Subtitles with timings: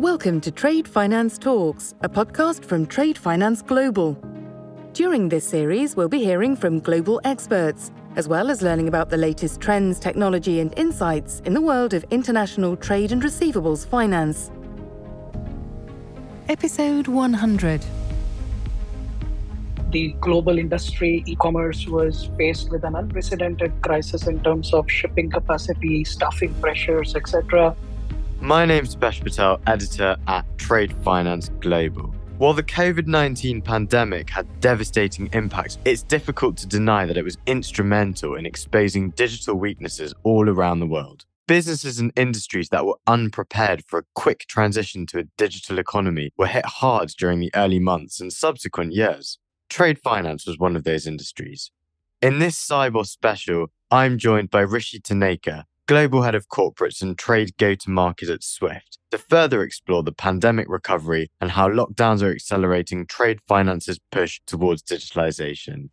[0.00, 4.16] Welcome to Trade Finance Talks, a podcast from Trade Finance Global.
[4.94, 9.18] During this series, we'll be hearing from global experts, as well as learning about the
[9.18, 14.50] latest trends, technology, and insights in the world of international trade and receivables finance.
[16.48, 17.84] Episode 100
[19.90, 26.04] the global industry, e-commerce was faced with an unprecedented crisis in terms of shipping capacity,
[26.04, 27.74] staffing pressures, etc.
[28.42, 32.14] My name's Besh Patel, editor at Trade Finance Global.
[32.38, 37.36] While the COVID 19 pandemic had devastating impacts, it's difficult to deny that it was
[37.44, 41.26] instrumental in exposing digital weaknesses all around the world.
[41.46, 46.46] Businesses and industries that were unprepared for a quick transition to a digital economy were
[46.46, 49.38] hit hard during the early months and subsequent years.
[49.68, 51.70] Trade finance was one of those industries.
[52.22, 57.56] In this Sibos special, I'm joined by Rishi Taneja, Global Head of Corporates and Trade
[57.56, 62.30] Go to Market at Swift, to further explore the pandemic recovery and how lockdowns are
[62.30, 65.88] accelerating trade finance's push towards digitalization.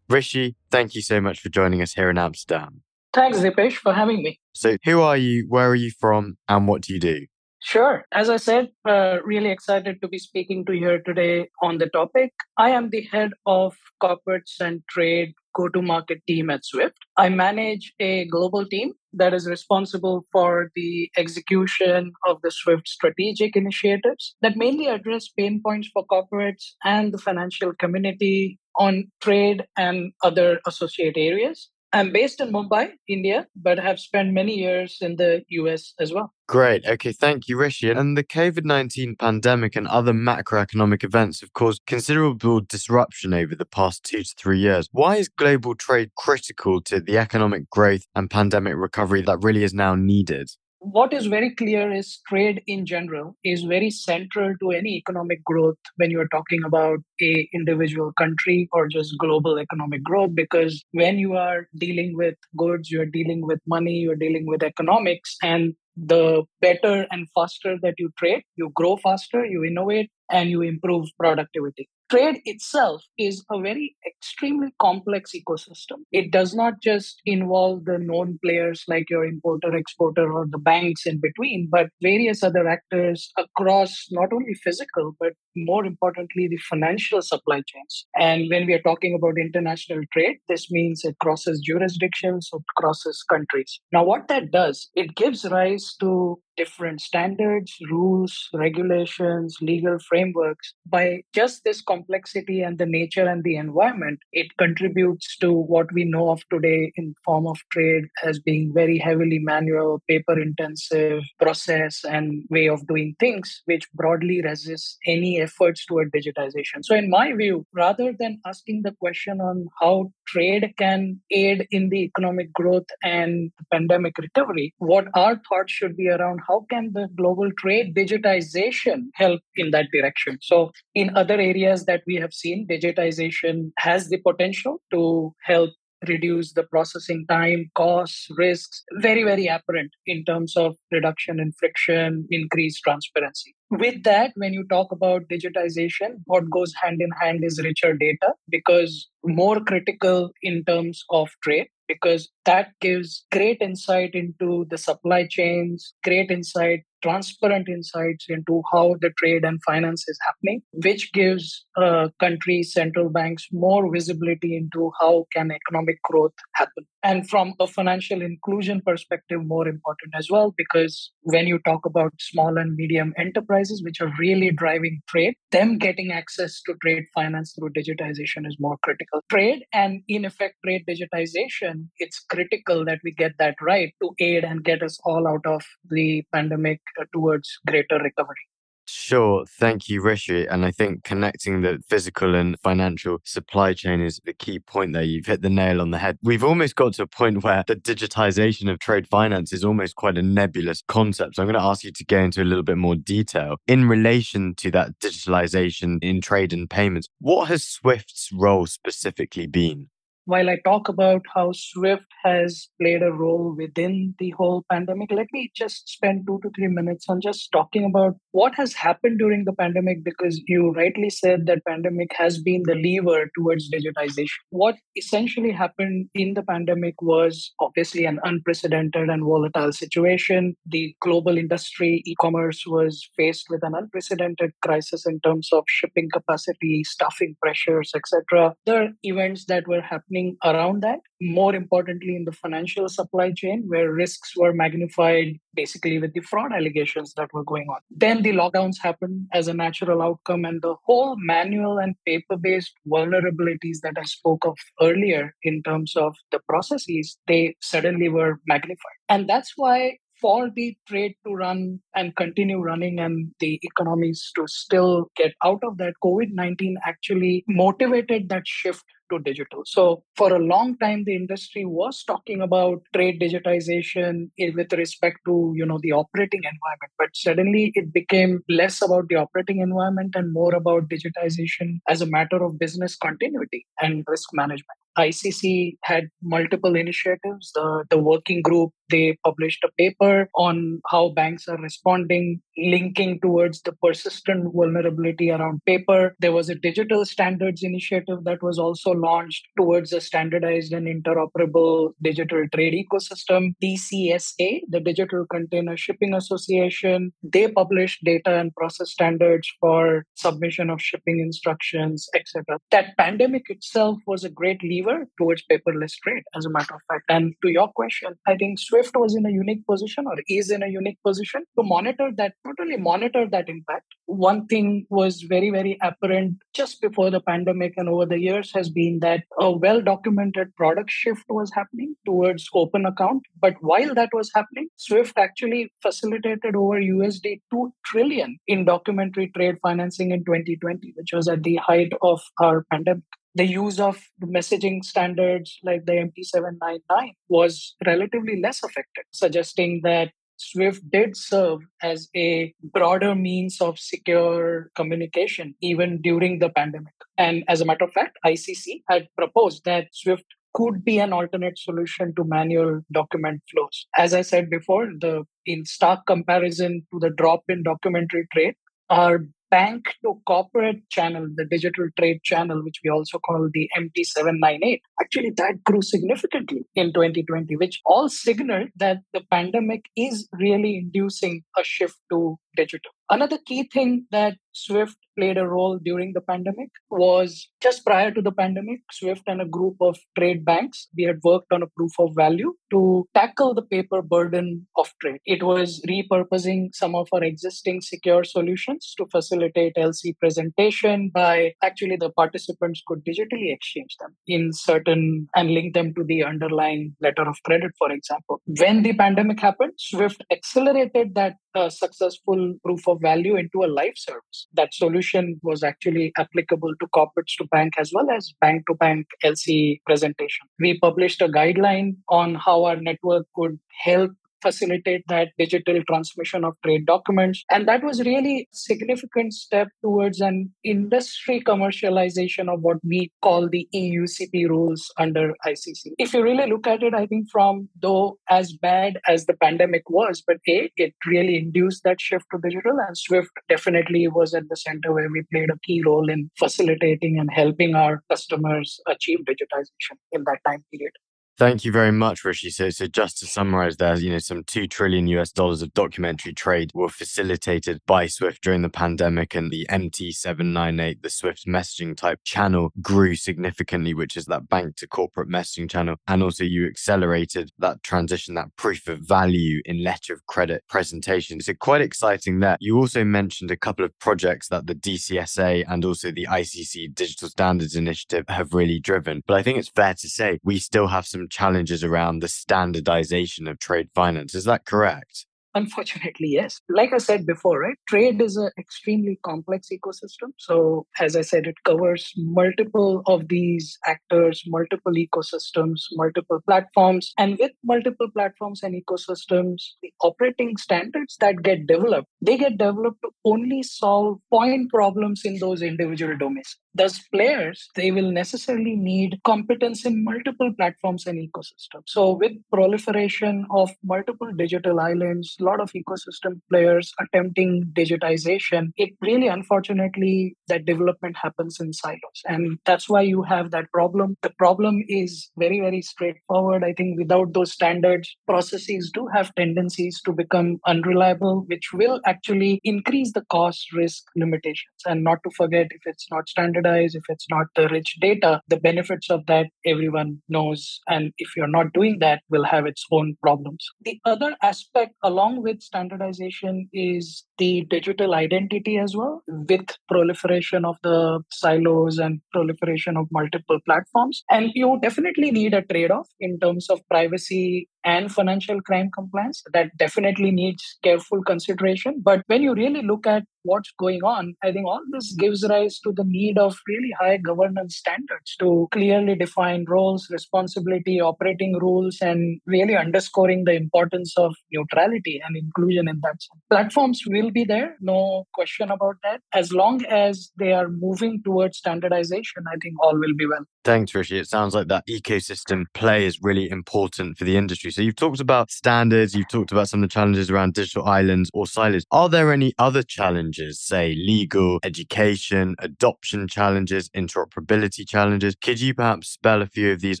[0.08, 2.80] Rishi, thank you so much for joining us here in Amsterdam.
[3.12, 4.40] Thanks, Deepesh, for having me.
[4.54, 7.26] So, who are you, where are you from, and what do you do?
[7.60, 8.04] Sure.
[8.12, 11.88] As I said, uh, really excited to be speaking to you here today on the
[11.88, 12.32] topic.
[12.56, 16.98] I am the head of corporates and trade go to market team at Swift.
[17.16, 23.56] I manage a global team that is responsible for the execution of the Swift strategic
[23.56, 30.12] initiatives that mainly address pain points for corporates and the financial community on trade and
[30.22, 31.70] other associate areas.
[31.96, 36.34] I'm based in Mumbai, India, but have spent many years in the US as well.
[36.46, 36.84] Great.
[36.86, 37.10] Okay.
[37.10, 37.90] Thank you, Rishi.
[37.90, 43.64] And the COVID 19 pandemic and other macroeconomic events have caused considerable disruption over the
[43.64, 44.90] past two to three years.
[44.92, 49.72] Why is global trade critical to the economic growth and pandemic recovery that really is
[49.72, 50.50] now needed?
[50.78, 55.76] What is very clear is trade in general is very central to any economic growth
[55.96, 61.34] when you're talking about a individual country or just global economic growth because when you
[61.34, 67.06] are dealing with goods you're dealing with money you're dealing with economics and the better
[67.10, 72.40] and faster that you trade you grow faster you innovate and you improve productivity trade
[72.44, 75.98] itself is a very extremely complex ecosystem.
[76.12, 81.06] It does not just involve the known players like your importer, exporter, or the banks
[81.06, 87.22] in between, but various other actors across not only physical, but more importantly, the financial
[87.22, 88.06] supply chains.
[88.16, 93.24] And when we are talking about international trade, this means it crosses jurisdictions, it crosses
[93.28, 93.80] countries.
[93.92, 100.74] Now, what that does, it gives rise to different standards, rules, regulations, legal frameworks.
[100.86, 106.04] By just this complexity and the nature and the environment, it contributes to what we
[106.04, 112.04] know of today in form of trade as being very heavily manual, paper intensive process
[112.04, 116.82] and way of doing things, which broadly resists any efforts toward digitization.
[116.82, 121.88] So, in my view, rather than asking the question on how trade can aid in
[121.88, 127.08] the economic growth and pandemic recovery, what our thoughts should be around how can the
[127.16, 130.38] global trade digitization help in that direction?
[130.42, 135.70] So, in other areas that we have seen, digitization has the potential to help
[136.08, 142.26] reduce the processing time, costs, risks, very, very apparent in terms of reduction in friction,
[142.30, 143.54] increased transparency.
[143.70, 148.32] With that, when you talk about digitization, what goes hand in hand is richer data
[148.48, 155.26] because more critical in terms of trade because that gives great insight into the supply
[155.28, 161.64] chains, great insight transparent insights into how the trade and finance is happening which gives
[161.76, 167.66] uh, countries central banks more visibility into how can economic growth happen and from a
[167.66, 173.12] financial inclusion perspective more important as well because when you talk about small and medium
[173.16, 178.56] enterprises which are really driving trade them getting access to trade finance through digitization is
[178.58, 183.94] more critical trade and in effect trade digitization it's critical that we get that right
[184.02, 186.80] to aid and get us all out of the pandemic
[187.12, 188.46] towards greater recovery.
[188.88, 189.44] Sure.
[189.46, 190.46] Thank you, Rishi.
[190.46, 195.02] And I think connecting the physical and financial supply chain is the key point there.
[195.02, 196.18] You've hit the nail on the head.
[196.22, 200.16] We've almost got to a point where the digitization of trade finance is almost quite
[200.16, 201.34] a nebulous concept.
[201.34, 203.88] So I'm going to ask you to go into a little bit more detail in
[203.88, 207.08] relation to that digitalization in trade and payments.
[207.20, 209.88] What has Swift's role specifically been?
[210.26, 215.28] While I talk about how Swift has played a role within the whole pandemic, let
[215.32, 219.44] me just spend two to three minutes on just talking about what has happened during
[219.44, 224.34] the pandemic because you rightly said that pandemic has been the lever towards digitization.
[224.50, 230.56] What essentially happened in the pandemic was obviously an unprecedented and volatile situation.
[230.66, 236.82] The global industry, e-commerce was faced with an unprecedented crisis in terms of shipping capacity,
[236.82, 238.54] staffing pressures, etc.
[238.66, 241.00] There are events that were happening around that.
[241.20, 246.52] More importantly, in the financial supply chain, where risks were magnified basically with the fraud
[246.52, 247.80] allegations that were going on.
[247.90, 252.74] Then the lockdowns happened as a natural outcome, and the whole manual and paper based
[252.86, 259.00] vulnerabilities that I spoke of earlier in terms of the processes, they suddenly were magnified.
[259.08, 264.46] And that's why for the trade to run and continue running and the economies to
[264.46, 269.62] still get out of that, COVID 19 actually motivated that shift to digital.
[269.64, 275.52] So for a long time, the industry was talking about trade digitization with respect to
[275.54, 280.32] you know the operating environment, but suddenly it became less about the operating environment and
[280.32, 284.78] more about digitization as a matter of business continuity and risk management.
[284.98, 287.52] ICC had multiple initiatives.
[287.54, 293.62] The, the working group, they published a paper on how banks are responding, linking towards
[293.62, 296.14] the persistent vulnerability around paper.
[296.20, 301.92] There was a digital standards initiative that was also launched towards a standardized and interoperable
[302.02, 303.54] digital trade ecosystem.
[303.62, 310.80] DCSA, the Digital Container Shipping Association, they published data and process standards for submission of
[310.80, 312.58] shipping instructions, etc.
[312.70, 317.04] That pandemic itself was a great lever towards paperless trade, as a matter of fact.
[317.08, 320.62] And to your question, I think Swift was in a unique position or is in
[320.62, 323.86] a unique position to monitor that, not only monitor that impact.
[324.04, 328.68] One thing was very, very apparent just before the pandemic and over the years has
[328.68, 333.22] been that a well documented product shift was happening towards open account.
[333.40, 339.56] But while that was happening, Swift actually facilitated over USD 2 trillion in documentary trade
[339.62, 343.04] financing in 2020, which was at the height of our pandemic
[343.36, 350.10] the use of the messaging standards like the MT799 was relatively less affected, suggesting that
[350.38, 356.94] Swift did serve as a broader means of secure communication even during the pandemic.
[357.18, 360.24] And as a matter of fact, ICC had proposed that Swift
[360.54, 363.86] could be an alternate solution to manual document flows.
[363.96, 368.54] As I said before, the in stark comparison to the drop in documentary trade,
[368.88, 374.80] our bank to corporate channel, the digital trade channel, which we also call the MT798,
[375.00, 381.42] actually that grew significantly in 2020, which all signaled that the pandemic is really inducing
[381.58, 382.90] a shift to digital.
[383.08, 388.22] Another key thing that Swift played a role during the pandemic was just prior to
[388.22, 391.92] the pandemic, Swift and a group of trade banks, we had worked on a proof
[391.98, 395.20] of value to tackle the paper burden of trade.
[395.24, 401.96] It was repurposing some of our existing secure solutions to facilitate LC presentation by actually
[401.96, 407.28] the participants could digitally exchange them in certain and link them to the underlying letter
[407.28, 408.40] of credit, for example.
[408.46, 413.96] When the pandemic happened, Swift accelerated that uh, successful proof of value into a life
[413.96, 414.46] service.
[414.52, 419.06] That solution was actually applicable to corporates to bank as well as bank to bank
[419.24, 420.46] LC presentation.
[420.60, 424.12] We published a guideline on how our network could help
[424.42, 427.44] facilitate that digital transmission of trade documents.
[427.50, 433.68] And that was really significant step towards an industry commercialization of what we call the
[433.74, 435.92] EUCP rules under ICC.
[435.98, 439.88] If you really look at it, I think from though as bad as the pandemic
[439.88, 444.48] was, but A, it really induced that shift to digital and Swift definitely was at
[444.48, 449.20] the center where we played a key role in facilitating and helping our customers achieve
[449.20, 450.92] digitization in that time period.
[451.38, 452.48] Thank you very much, Rishi.
[452.48, 456.32] So, so just to summarize there, you know, some two trillion US dollars of documentary
[456.32, 462.20] trade were facilitated by Swift during the pandemic and the MT798, the Swift messaging type
[462.24, 465.96] channel grew significantly, which is that bank to corporate messaging channel.
[466.08, 471.42] And also you accelerated that transition, that proof of value in letter of credit presentation.
[471.42, 472.56] So quite exciting there.
[472.60, 477.28] You also mentioned a couple of projects that the DCSA and also the ICC Digital
[477.28, 479.22] Standards Initiative have really driven.
[479.26, 483.48] But I think it's fair to say we still have some challenges around the standardization
[483.48, 484.34] of trade finance.
[484.34, 485.26] Is that correct?
[485.54, 486.60] Unfortunately, yes.
[486.68, 487.78] Like I said before, right?
[487.88, 490.34] Trade is an extremely complex ecosystem.
[490.36, 497.14] So, as I said, it covers multiple of these actors, multiple ecosystems, multiple platforms.
[497.16, 503.00] And with multiple platforms and ecosystems, the operating standards that get developed, they get developed
[503.02, 506.54] to only solve point problems in those individual domains.
[506.76, 511.86] Those players, they will necessarily need competence in multiple platforms and ecosystems.
[511.86, 518.90] So with proliferation of multiple digital islands, a lot of ecosystem players attempting digitization, it
[519.00, 521.98] really unfortunately that development happens in silos.
[522.26, 524.16] And that's why you have that problem.
[524.22, 526.64] The problem is very, very straightforward.
[526.64, 532.60] I think without those standards, processes do have tendencies to become unreliable, which will actually
[532.64, 534.82] increase the cost risk limitations.
[534.84, 538.58] And not to forget, if it's not standardized, if it's not the rich data, the
[538.58, 540.80] benefits of that everyone knows.
[540.88, 543.66] And if you're not doing that, will have its own problems.
[543.82, 550.76] The other aspect, along with standardization, is the digital identity as well, with proliferation of
[550.82, 554.22] the silos and proliferation of multiple platforms.
[554.30, 559.42] And you definitely need a trade off in terms of privacy and financial crime compliance.
[559.52, 562.00] That definitely needs careful consideration.
[562.02, 565.80] But when you really look at what's going on, I think all this gives rise
[565.80, 571.98] to the need of really high governance standards to clearly define roles, responsibility, operating rules,
[572.00, 576.20] and really underscoring the importance of neutrality and inclusion in that.
[576.20, 576.42] Sense.
[576.50, 579.20] Platforms will be there, no question about that.
[579.32, 583.44] As long as they are moving towards standardization, I think all will be well.
[583.66, 584.18] Thanks, Rishi.
[584.18, 587.70] It sounds like that ecosystem play is really important for the industry.
[587.72, 591.30] So you've talked about standards, you've talked about some of the challenges around digital islands
[591.34, 591.84] or silos.
[591.90, 598.36] Are there any other challenges, say legal, education, adoption challenges, interoperability challenges?
[598.40, 600.00] Could you perhaps spell a few of these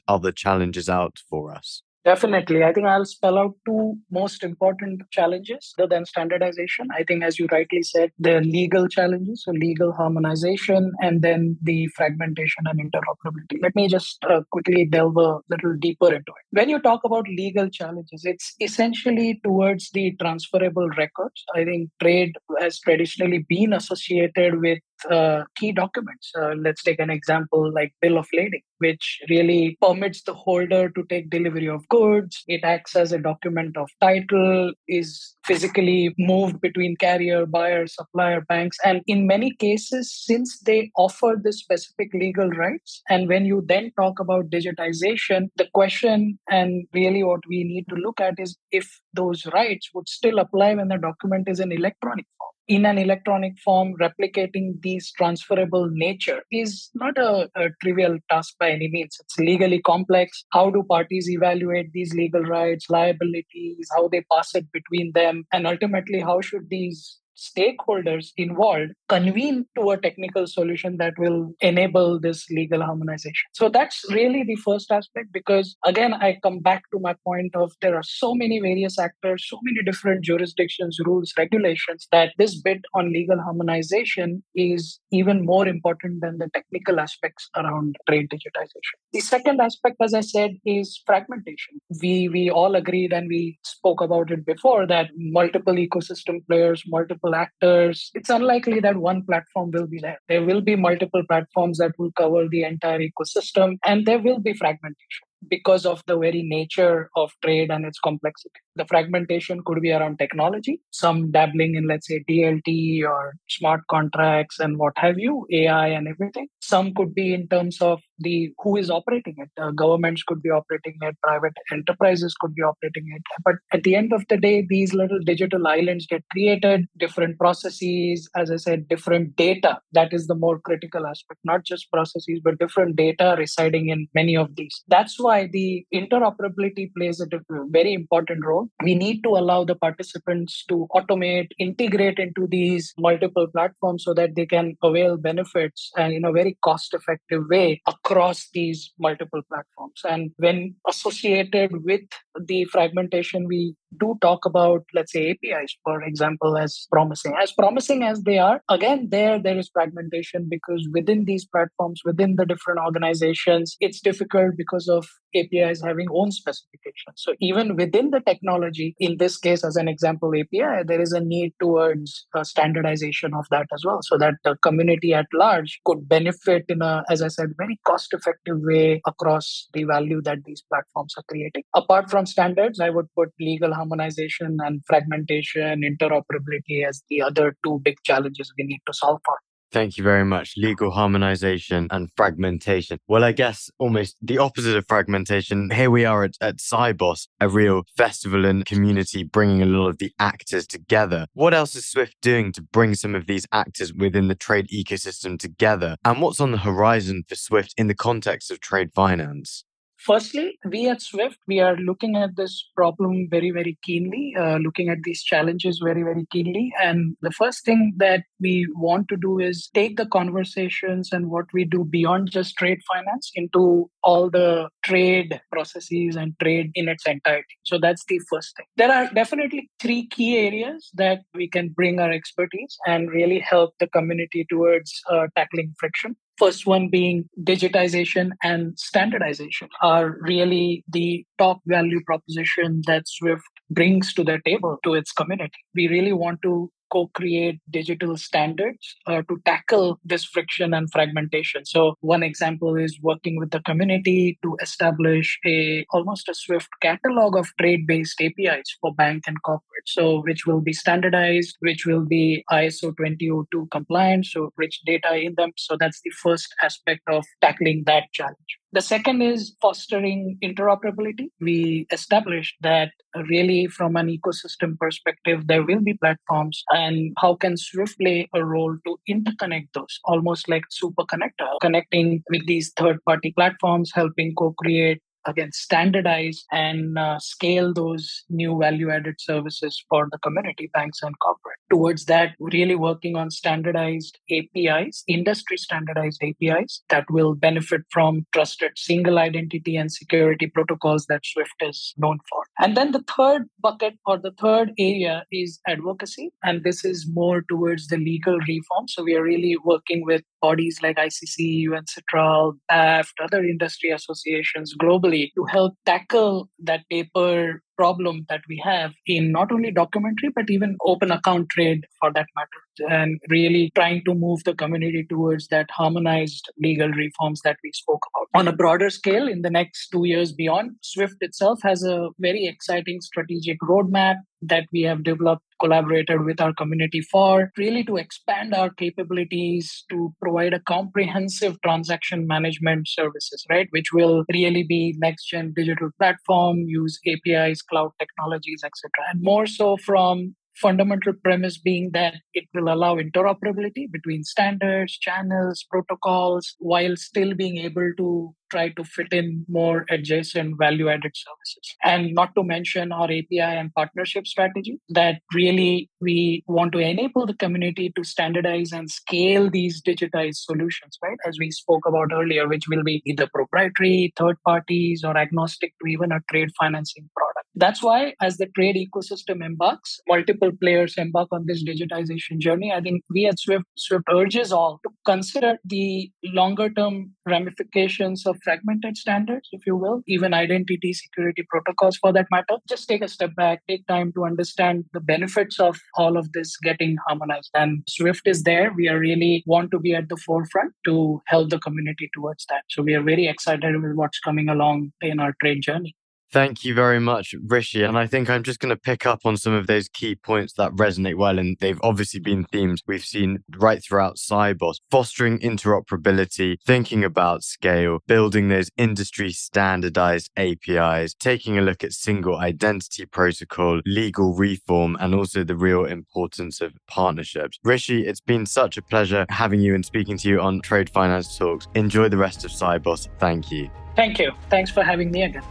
[0.08, 1.82] other challenges out for us?
[2.06, 2.62] Definitely.
[2.62, 6.86] I think I'll spell out two most important challenges other than standardization.
[6.96, 11.88] I think, as you rightly said, the legal challenges, so legal harmonization, and then the
[11.96, 13.60] fragmentation and interoperability.
[13.60, 16.46] Let me just uh, quickly delve a little deeper into it.
[16.52, 21.44] When you talk about legal challenges, it's essentially towards the transferable records.
[21.56, 24.78] I think trade has traditionally been associated with
[25.10, 26.30] uh, key documents.
[26.38, 31.04] Uh, let's take an example like bill of lading, which really permits the holder to
[31.08, 32.42] take delivery of goods.
[32.46, 38.76] It acts as a document of title, is physically moved between carrier, buyer, supplier, banks.
[38.84, 43.92] And in many cases, since they offer the specific legal rights, and when you then
[43.98, 49.00] talk about digitization, the question and really what we need to look at is if
[49.16, 53.56] those rights would still apply when the document is in electronic form in an electronic
[53.58, 59.16] form, replicating these transferable nature is not a, a, trivial task by any means.
[59.20, 60.44] It's legally complex.
[60.52, 65.66] How do parties evaluate these legal rights, liabilities, how they pass it between them, and
[65.66, 72.48] ultimately, how should these stakeholders involved convene to a technical solution that will enable this
[72.50, 73.46] legal harmonization.
[73.52, 77.72] So that's really the first aspect because, again, I come back to my point of
[77.80, 82.80] there are so many various actors, so many different jurisdictions, rules, regulations that this bit
[82.94, 88.96] on legal harmonization is even more important than the technical aspects around trade digitization.
[89.12, 91.80] The second aspect, as I said, is fragmentation.
[92.00, 97.25] We we all agreed and we spoke about it before that multiple ecosystem players, multiple
[97.26, 100.18] multiple actors, it's unlikely that one platform will be there.
[100.28, 104.54] There will be multiple platforms that will cover the entire ecosystem, and there will be
[104.54, 108.60] fragmentation because of the very nature of trade and its complexity.
[108.76, 114.60] The fragmentation could be around technology, some dabbling in, let's say, DLT or smart contracts
[114.60, 116.48] and what have you, AI and everything.
[116.60, 119.50] Some could be in terms of the who is operating it.
[119.60, 123.22] Uh, governments could be operating it, private enterprises could be operating it.
[123.44, 128.28] But at the end of the day, these little digital islands get created, different processes,
[128.36, 129.80] as I said, different data.
[129.92, 134.36] That is the more critical aspect, not just processes, but different data residing in many
[134.36, 134.82] of these.
[134.88, 137.26] That's why the interoperability plays a
[137.70, 138.65] very important role.
[138.82, 144.34] We need to allow the participants to automate, integrate into these multiple platforms so that
[144.34, 150.00] they can avail benefits and in a very cost effective way across these multiple platforms.
[150.08, 152.02] And when associated with
[152.38, 157.34] the fragmentation, we do talk about, let's say, APIs, for example, as promising.
[157.40, 162.36] As promising as they are, again, there there is fragmentation because within these platforms, within
[162.36, 167.16] the different organizations, it's difficult because of APIs having own specifications.
[167.16, 171.20] So even within the technology, in this case, as an example, API, there is a
[171.20, 176.64] need towards standardization of that as well, so that the community at large could benefit
[176.68, 181.24] in a, as I said, very cost-effective way across the value that these platforms are
[181.28, 181.64] creating.
[181.74, 187.80] Apart from standards, I would put legal harmonization and fragmentation, interoperability as the other two
[187.84, 189.36] big challenges we need to solve for.
[189.76, 190.54] Thank you very much.
[190.56, 192.98] Legal harmonization and fragmentation.
[193.08, 195.70] Well, I guess almost the opposite of fragmentation.
[195.70, 199.98] Here we are at, at Sibos, a real festival and community bringing a lot of
[199.98, 201.26] the actors together.
[201.34, 205.38] What else is Swift doing to bring some of these actors within the trade ecosystem
[205.38, 205.96] together?
[206.06, 209.65] And what's on the horizon for Swift in the context of trade finance?
[210.06, 214.88] Firstly, we at Swift, we are looking at this problem very, very keenly, uh, looking
[214.88, 216.72] at these challenges very, very keenly.
[216.80, 221.46] And the first thing that we want to do is take the conversations and what
[221.52, 227.04] we do beyond just trade finance into all the trade processes and trade in its
[227.04, 227.56] entirety.
[227.64, 228.66] So that's the first thing.
[228.76, 233.74] There are definitely three key areas that we can bring our expertise and really help
[233.80, 236.14] the community towards uh, tackling friction.
[236.38, 244.12] First one being digitization and standardization are really the top value proposition that Swift brings
[244.14, 245.58] to the table to its community.
[245.74, 251.64] We really want to co-create digital standards uh, to tackle this friction and fragmentation.
[251.64, 257.36] So one example is working with the community to establish a almost a swift catalog
[257.36, 259.86] of trade based apis for bank and corporate.
[259.86, 265.34] So which will be standardized which will be ISO 20022 compliant so rich data in
[265.36, 265.52] them.
[265.56, 271.28] So that's the first aspect of tackling that challenge the second is fostering interoperability.
[271.40, 272.90] We established that
[273.30, 278.44] really from an ecosystem perspective, there will be platforms and how can Swift play a
[278.44, 284.34] role to interconnect those, almost like super connector, connecting with these third party platforms, helping
[284.34, 291.02] co-create again standardize and uh, scale those new value added services for the community banks
[291.02, 291.58] and corporate.
[291.70, 298.72] Towards that really working on standardized apis industry standardized apis that will benefit from trusted
[298.76, 302.44] single identity and security protocols that swift is known for.
[302.58, 307.42] And then the third bucket or the third area is advocacy and this is more
[307.48, 308.88] towards the legal reform.
[308.88, 311.36] So we are really working with bodies like icc
[311.74, 318.92] UNCITRAL, BAFT, other industry associations globally to help tackle that paper problem that we have
[319.06, 322.62] in not only documentary but even open account trade for that matter
[322.98, 328.04] and really trying to move the community towards that harmonized legal reforms that we spoke
[328.10, 328.40] about.
[328.40, 332.46] On a broader scale in the next 2 years beyond swift itself has a very
[332.46, 334.16] exciting strategic roadmap
[334.48, 340.14] that we have developed collaborated with our community for really to expand our capabilities to
[340.20, 346.58] provide a comprehensive transaction management services right which will really be next gen digital platform
[346.66, 348.90] use apis cloud technologies, etc.
[349.10, 355.64] And more so from fundamental premise being that it will allow interoperability between standards, channels,
[355.70, 361.76] protocols, while still being able to try to fit in more adjacent value added services.
[361.82, 367.26] And not to mention our API and partnership strategy that really we want to enable
[367.26, 371.18] the community to standardize and scale these digitized solutions, right?
[371.26, 375.90] As we spoke about earlier, which will be either proprietary, third parties, or agnostic to
[375.90, 377.25] even a trade financing product.
[377.58, 382.70] That's why, as the trade ecosystem embarks, multiple players embark on this digitization journey.
[382.70, 388.36] I think we at Swift, Swift urges all to consider the longer term ramifications of
[388.44, 392.58] fragmented standards, if you will, even identity security protocols for that matter.
[392.68, 396.58] Just take a step back, take time to understand the benefits of all of this
[396.58, 397.50] getting harmonized.
[397.54, 398.70] And Swift is there.
[398.76, 402.64] We are really want to be at the forefront to help the community towards that.
[402.68, 405.96] So we are very excited with what's coming along in our trade journey.
[406.32, 407.82] Thank you very much, Rishi.
[407.82, 410.52] And I think I'm just going to pick up on some of those key points
[410.54, 411.38] that resonate well.
[411.38, 418.00] And they've obviously been themes we've seen right throughout Sibos fostering interoperability, thinking about scale,
[418.06, 425.14] building those industry standardized APIs, taking a look at single identity protocol, legal reform, and
[425.14, 427.58] also the real importance of partnerships.
[427.64, 431.36] Rishi, it's been such a pleasure having you and speaking to you on Trade Finance
[431.38, 431.68] Talks.
[431.74, 433.08] Enjoy the rest of Sibos.
[433.18, 433.70] Thank you.
[433.94, 434.32] Thank you.
[434.50, 435.42] Thanks for having me again.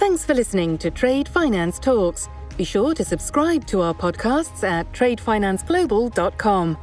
[0.00, 2.30] Thanks for listening to Trade Finance Talks.
[2.56, 6.78] Be sure to subscribe to our podcasts at tradefinanceglobal.com.